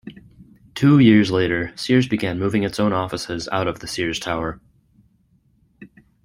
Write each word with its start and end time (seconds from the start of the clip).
Two 0.73 0.97
years 0.97 1.29
later, 1.29 1.71
Sears 1.77 2.07
began 2.07 2.39
moving 2.39 2.63
its 2.63 2.79
own 2.79 2.91
offices 2.91 3.47
out 3.51 3.67
of 3.67 3.81
the 3.81 3.87
Sears 3.87 4.19
Tower. 4.19 4.59